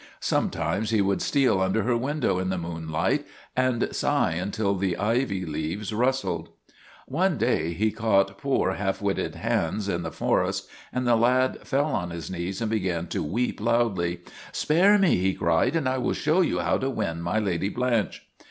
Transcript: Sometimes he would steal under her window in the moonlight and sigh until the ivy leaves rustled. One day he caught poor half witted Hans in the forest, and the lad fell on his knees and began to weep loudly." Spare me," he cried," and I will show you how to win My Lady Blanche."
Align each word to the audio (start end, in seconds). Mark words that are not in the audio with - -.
Sometimes 0.19 0.89
he 0.89 0.99
would 0.99 1.21
steal 1.21 1.61
under 1.61 1.83
her 1.83 1.95
window 1.95 2.39
in 2.39 2.49
the 2.49 2.57
moonlight 2.57 3.23
and 3.55 3.87
sigh 3.95 4.31
until 4.31 4.73
the 4.73 4.97
ivy 4.97 5.45
leaves 5.45 5.93
rustled. 5.93 6.49
One 7.07 7.37
day 7.37 7.73
he 7.73 7.91
caught 7.91 8.39
poor 8.39 8.73
half 8.73 8.99
witted 8.99 9.35
Hans 9.35 9.87
in 9.87 10.01
the 10.01 10.11
forest, 10.11 10.67
and 10.91 11.05
the 11.05 11.15
lad 11.15 11.59
fell 11.67 11.85
on 11.85 12.09
his 12.09 12.31
knees 12.31 12.61
and 12.61 12.71
began 12.71 13.05
to 13.09 13.21
weep 13.21 13.61
loudly." 13.61 14.21
Spare 14.61 14.97
me," 14.97 15.17
he 15.17 15.35
cried," 15.35 15.75
and 15.75 15.87
I 15.87 15.99
will 15.99 16.13
show 16.13 16.41
you 16.41 16.57
how 16.61 16.79
to 16.79 16.89
win 16.89 17.21
My 17.21 17.37
Lady 17.37 17.69
Blanche." 17.69 18.25